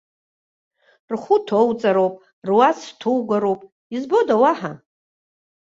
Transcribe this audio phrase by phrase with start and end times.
[1.11, 2.15] Рхәы ҭоуҵароуп,
[2.47, 3.61] руац ҭугароуп,
[3.95, 4.73] избода уаҳа?!